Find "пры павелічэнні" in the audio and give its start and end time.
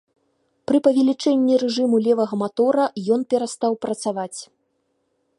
0.69-1.59